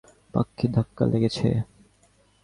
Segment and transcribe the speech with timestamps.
[0.33, 1.47] পাখির ধাক্কা লেগেছে!